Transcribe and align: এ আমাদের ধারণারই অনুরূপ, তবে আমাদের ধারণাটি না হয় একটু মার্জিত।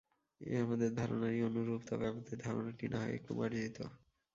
এ 0.41 0.63
আমাদের 0.65 0.89
ধারণারই 0.95 1.41
অনুরূপ, 1.49 1.81
তবে 1.89 2.05
আমাদের 2.07 2.35
ধারণাটি 2.39 2.85
না 2.87 2.97
হয় 3.01 3.15
একটু 3.17 3.31
মার্জিত। 3.39 3.77